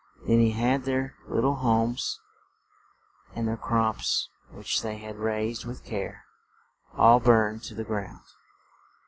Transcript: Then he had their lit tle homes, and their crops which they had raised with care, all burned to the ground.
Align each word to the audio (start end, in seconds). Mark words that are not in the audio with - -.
Then 0.25 0.39
he 0.39 0.49
had 0.53 0.85
their 0.85 1.13
lit 1.27 1.43
tle 1.43 1.53
homes, 1.57 2.19
and 3.35 3.47
their 3.47 3.55
crops 3.55 4.29
which 4.49 4.81
they 4.81 4.97
had 4.97 5.17
raised 5.17 5.63
with 5.63 5.85
care, 5.85 6.25
all 6.95 7.19
burned 7.19 7.61
to 7.65 7.75
the 7.75 7.83
ground. 7.83 8.23